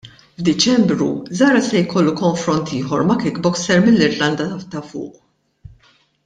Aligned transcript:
F'Diċembru 0.41 1.09
Zahra 1.41 1.59
se 1.65 1.83
jkollu 1.85 2.15
konfront 2.21 2.73
ieħor 2.79 3.05
ma' 3.11 3.19
kickboxer 3.27 3.85
mill-Irlanda 3.85 4.49
ta' 4.75 4.83
Fuq. 4.91 5.23